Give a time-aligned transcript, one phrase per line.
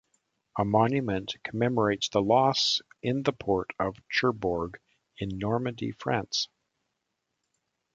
[0.57, 4.79] A monument commemorates the loss in the port of Cherbourg
[5.19, 6.47] in Normandy, France.